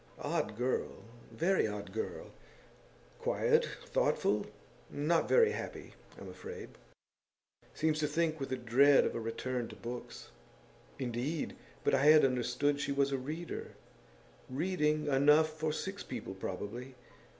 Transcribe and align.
Odd 0.23 0.57
girl; 0.57 1.03
very 1.29 1.67
odd 1.67 1.91
girl! 1.93 2.31
Quiet, 3.19 3.69
thoughtful 3.85 4.47
not 4.89 5.29
very 5.29 5.51
happy, 5.51 5.93
I'm 6.19 6.27
afraid. 6.27 6.69
Seems 7.75 7.99
to 7.99 8.07
think 8.07 8.39
with 8.39 8.65
dread 8.65 9.05
of 9.05 9.13
a 9.13 9.19
return 9.19 9.67
to 9.67 9.75
books.' 9.75 10.29
'Indeed! 10.97 11.55
But 11.83 11.93
I 11.93 12.05
had 12.05 12.25
understood 12.25 12.77
that 12.77 12.81
she 12.81 12.91
was 12.91 13.11
a 13.11 13.19
reader.' 13.19 13.73
'Reading 14.49 15.05
enough 15.05 15.55
for 15.55 15.71
six 15.71 16.01
people, 16.01 16.33
probably. 16.33 16.95